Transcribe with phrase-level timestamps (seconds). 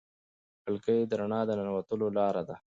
[0.63, 2.55] کړکۍ د رڼا د ننوتلو لار ده.